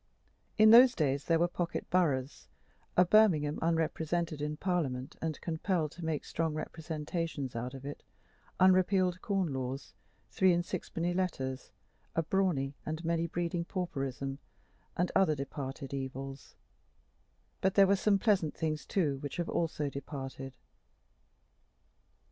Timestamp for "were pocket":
1.37-1.87